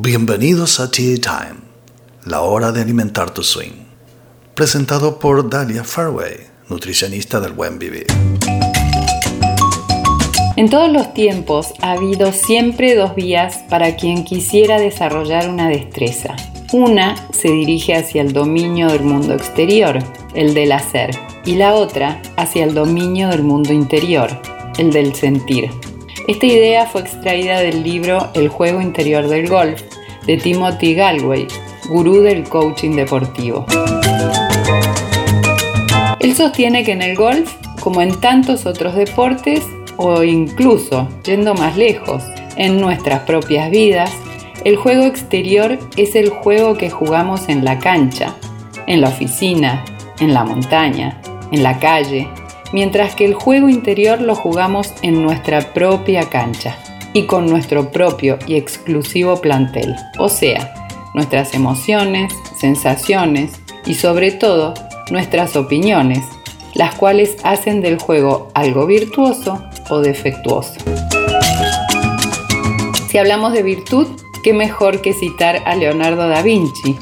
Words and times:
Bienvenidos 0.00 0.78
a 0.78 0.92
Tea 0.92 1.16
Time, 1.16 1.58
la 2.24 2.42
hora 2.42 2.70
de 2.70 2.80
alimentar 2.80 3.34
tu 3.34 3.42
swing. 3.42 3.72
Presentado 4.54 5.18
por 5.18 5.50
Dalia 5.50 5.82
Farway, 5.82 6.36
nutricionista 6.68 7.40
del 7.40 7.52
buen 7.52 7.80
vivir. 7.80 8.06
En 10.54 10.70
todos 10.70 10.92
los 10.92 11.12
tiempos 11.14 11.72
ha 11.82 11.90
habido 11.94 12.32
siempre 12.32 12.94
dos 12.94 13.16
vías 13.16 13.64
para 13.68 13.96
quien 13.96 14.22
quisiera 14.22 14.78
desarrollar 14.78 15.50
una 15.50 15.68
destreza. 15.68 16.36
Una 16.72 17.16
se 17.32 17.50
dirige 17.50 17.96
hacia 17.96 18.22
el 18.22 18.32
dominio 18.32 18.86
del 18.86 19.02
mundo 19.02 19.34
exterior, 19.34 19.98
el 20.32 20.54
del 20.54 20.70
hacer, 20.70 21.10
y 21.44 21.56
la 21.56 21.74
otra 21.74 22.22
hacia 22.36 22.62
el 22.62 22.72
dominio 22.72 23.30
del 23.30 23.42
mundo 23.42 23.72
interior, 23.72 24.30
el 24.78 24.92
del 24.92 25.16
sentir. 25.16 25.72
Esta 26.28 26.44
idea 26.44 26.84
fue 26.84 27.00
extraída 27.00 27.60
del 27.60 27.82
libro 27.82 28.28
El 28.34 28.48
juego 28.48 28.82
interior 28.82 29.26
del 29.28 29.48
golf 29.48 29.80
de 30.26 30.36
Timothy 30.36 30.92
Galway, 30.92 31.48
gurú 31.88 32.20
del 32.20 32.46
coaching 32.46 32.96
deportivo. 32.96 33.64
Él 36.20 36.36
sostiene 36.36 36.84
que 36.84 36.92
en 36.92 37.00
el 37.00 37.16
golf, 37.16 37.50
como 37.80 38.02
en 38.02 38.20
tantos 38.20 38.66
otros 38.66 38.94
deportes, 38.94 39.64
o 39.96 40.22
incluso, 40.22 41.08
yendo 41.24 41.54
más 41.54 41.78
lejos, 41.78 42.22
en 42.58 42.78
nuestras 42.78 43.20
propias 43.20 43.70
vidas, 43.70 44.12
el 44.66 44.76
juego 44.76 45.04
exterior 45.04 45.78
es 45.96 46.14
el 46.14 46.28
juego 46.28 46.76
que 46.76 46.90
jugamos 46.90 47.48
en 47.48 47.64
la 47.64 47.78
cancha, 47.78 48.36
en 48.86 49.00
la 49.00 49.08
oficina, 49.08 49.82
en 50.20 50.34
la 50.34 50.44
montaña, 50.44 51.22
en 51.52 51.62
la 51.62 51.78
calle, 51.78 52.28
mientras 52.72 53.14
que 53.14 53.24
el 53.24 53.34
juego 53.34 53.68
interior 53.68 54.20
lo 54.20 54.34
jugamos 54.34 54.92
en 55.02 55.22
nuestra 55.22 55.72
propia 55.72 56.28
cancha 56.28 56.76
y 57.12 57.24
con 57.24 57.46
nuestro 57.46 57.90
propio 57.90 58.38
y 58.46 58.56
exclusivo 58.56 59.40
plantel, 59.40 59.94
o 60.18 60.28
sea, 60.28 60.74
nuestras 61.14 61.54
emociones, 61.54 62.32
sensaciones 62.58 63.52
y 63.86 63.94
sobre 63.94 64.32
todo 64.32 64.74
nuestras 65.10 65.56
opiniones, 65.56 66.24
las 66.74 66.94
cuales 66.94 67.36
hacen 67.44 67.80
del 67.80 67.98
juego 67.98 68.48
algo 68.54 68.86
virtuoso 68.86 69.62
o 69.88 70.00
defectuoso. 70.00 70.74
Si 73.08 73.16
hablamos 73.16 73.54
de 73.54 73.62
virtud, 73.62 74.06
qué 74.44 74.52
mejor 74.52 75.00
que 75.00 75.14
citar 75.14 75.62
a 75.64 75.74
Leonardo 75.74 76.28
da 76.28 76.42
Vinci, 76.42 76.96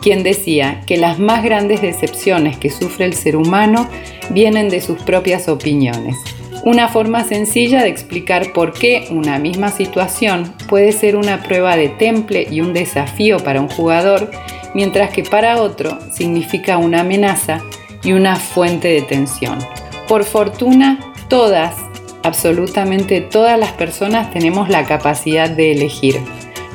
quien 0.00 0.22
decía 0.22 0.82
que 0.86 0.96
las 0.96 1.18
más 1.18 1.42
grandes 1.42 1.82
decepciones 1.82 2.56
que 2.58 2.70
sufre 2.70 3.04
el 3.04 3.14
ser 3.14 3.36
humano 3.36 3.88
vienen 4.30 4.68
de 4.68 4.80
sus 4.80 5.00
propias 5.02 5.48
opiniones. 5.48 6.16
Una 6.64 6.88
forma 6.88 7.24
sencilla 7.24 7.82
de 7.82 7.88
explicar 7.88 8.52
por 8.52 8.74
qué 8.74 9.08
una 9.10 9.38
misma 9.38 9.70
situación 9.70 10.52
puede 10.68 10.92
ser 10.92 11.16
una 11.16 11.42
prueba 11.42 11.74
de 11.76 11.88
temple 11.88 12.46
y 12.50 12.60
un 12.60 12.74
desafío 12.74 13.38
para 13.38 13.62
un 13.62 13.68
jugador, 13.68 14.30
mientras 14.74 15.10
que 15.10 15.22
para 15.22 15.62
otro 15.62 15.98
significa 16.12 16.76
una 16.76 17.00
amenaza 17.00 17.62
y 18.02 18.12
una 18.12 18.36
fuente 18.36 18.88
de 18.88 19.00
tensión. 19.02 19.58
Por 20.06 20.24
fortuna, 20.24 20.98
todas, 21.28 21.74
absolutamente 22.22 23.22
todas 23.22 23.58
las 23.58 23.72
personas 23.72 24.30
tenemos 24.30 24.68
la 24.68 24.84
capacidad 24.84 25.48
de 25.48 25.72
elegir. 25.72 26.20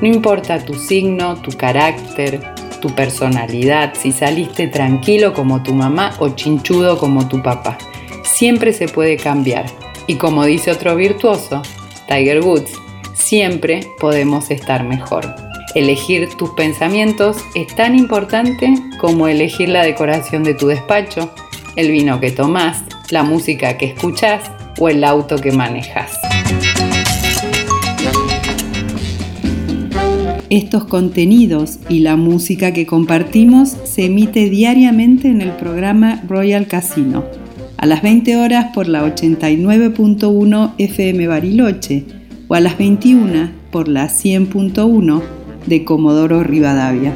No 0.02 0.08
importa 0.08 0.66
tu 0.66 0.74
signo, 0.74 1.36
tu 1.36 1.52
carácter, 1.56 2.42
tu 2.86 2.94
personalidad, 2.94 3.96
si 4.00 4.12
saliste 4.12 4.68
tranquilo 4.68 5.34
como 5.34 5.64
tu 5.64 5.74
mamá 5.74 6.14
o 6.20 6.30
chinchudo 6.30 7.00
como 7.00 7.28
tu 7.28 7.42
papá. 7.42 7.80
Siempre 8.22 8.74
se 8.74 8.88
puede 8.88 9.18
cambiar. 9.18 9.66
Y 10.06 10.18
como 10.18 10.46
dice 10.46 10.70
otro 10.70 10.96
virtuoso, 10.96 11.64
Tiger 12.08 12.42
Woods, 12.42 12.72
siempre 13.16 13.80
podemos 14.00 14.52
estar 14.52 14.84
mejor. 14.84 15.26
Elegir 15.74 16.30
tus 16.36 16.52
pensamientos 16.52 17.38
es 17.56 17.74
tan 17.76 17.98
importante 17.98 18.72
como 19.00 19.28
elegir 19.28 19.70
la 19.70 19.84
decoración 19.84 20.44
de 20.44 20.54
tu 20.54 20.68
despacho, 20.68 21.34
el 21.76 21.90
vino 21.90 22.20
que 22.20 22.30
tomás, 22.30 22.84
la 23.10 23.24
música 23.24 23.80
que 23.80 23.88
escuchás 23.88 24.52
o 24.80 24.90
el 24.90 25.04
auto 25.04 25.38
que 25.38 25.52
manejas. 25.52 26.20
Estos 30.52 30.86
contenidos 30.86 31.80
y 31.90 32.00
la 32.00 32.16
música 32.18 32.72
que 32.72 32.86
compartimos 32.86 33.76
se 33.84 34.06
emite 34.06 34.50
diariamente 34.50 35.28
en 35.28 35.42
el 35.42 35.52
programa 35.52 36.22
Royal 36.28 36.68
Casino, 36.68 37.26
a 37.78 37.88
las 37.88 38.04
20 38.04 38.38
horas 38.38 38.68
por 38.74 38.88
la 38.88 39.04
89.1 39.04 40.74
FM 40.78 41.28
Bariloche 41.28 42.06
o 42.48 42.54
a 42.54 42.60
las 42.60 42.78
21 42.78 43.50
por 43.72 43.88
la 43.88 44.08
100.1 44.08 45.22
de 45.66 45.84
Comodoro 45.84 46.44
Rivadavia. 46.44 47.16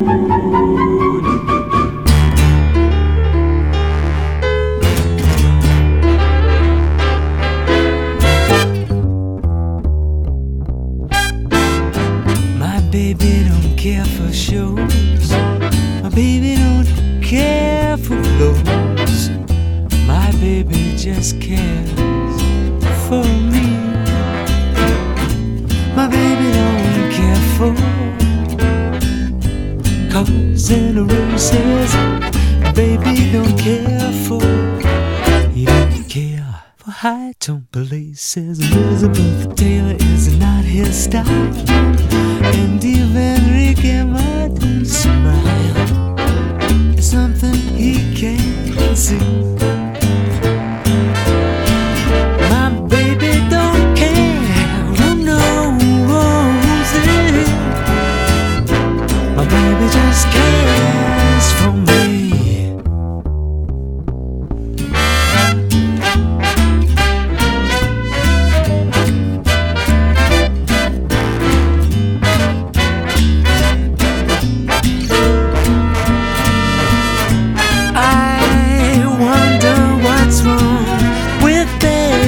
Just 21.15 21.41
cares 21.41 21.91
for 23.07 23.23
me. 23.53 23.65
My 25.97 26.07
baby 26.07 26.47
don't 26.59 27.11
care 27.17 27.43
for 27.57 27.73
cars 30.11 30.69
and 30.69 31.11
races. 31.11 31.91
Baby 32.75 33.31
don't 33.31 33.57
care 33.57 34.11
for. 34.25 34.43
He 35.51 35.65
don't 35.65 36.07
care 36.07 36.63
for 36.77 36.91
high 36.91 37.33
tone 37.39 37.67
places. 37.71 38.59
Elizabeth 38.59 39.55
Taylor 39.55 39.95
is 40.13 40.37
not 40.37 40.63
his 40.63 41.05
style, 41.05 41.53
baby, 59.49 59.87
just 59.91 60.27
cares 60.31 61.53
for 61.53 61.71
me. 61.71 62.75
I 77.95 79.03
wonder 79.19 79.77
what's 80.05 80.41
wrong 80.43 81.43
with 81.43 81.69
baby. 81.79 82.19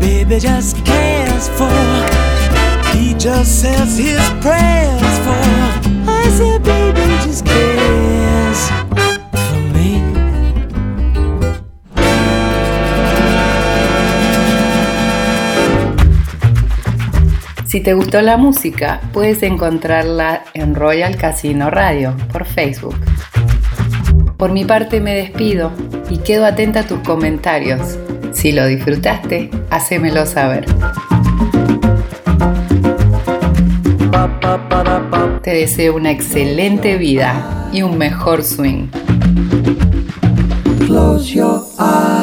Baby 0.00 0.38
just 0.40 0.84
cares 0.84 1.48
for 1.48 2.17
Si 17.66 17.80
te 17.80 17.92
gustó 17.94 18.22
la 18.22 18.36
música, 18.36 19.00
puedes 19.12 19.42
encontrarla 19.42 20.44
en 20.54 20.76
Royal 20.76 21.16
Casino 21.16 21.70
Radio 21.70 22.16
por 22.32 22.44
Facebook. 22.44 22.94
Por 24.36 24.52
mi 24.52 24.64
parte 24.64 25.00
me 25.00 25.14
despido 25.14 25.72
y 26.08 26.18
quedo 26.18 26.46
atenta 26.46 26.80
a 26.80 26.86
tus 26.86 27.00
comentarios. 27.00 27.98
Si 28.32 28.52
lo 28.52 28.64
disfrutaste, 28.64 29.50
hacémelo 29.70 30.24
saber. 30.24 30.66
Te 35.42 35.50
deseo 35.54 35.96
una 35.96 36.10
excelente 36.10 36.96
vida 36.98 37.68
y 37.72 37.82
un 37.82 37.96
mejor 37.96 38.42
swing. 38.42 38.88
Close 40.86 41.32
your 41.34 41.62
eyes. 41.78 42.17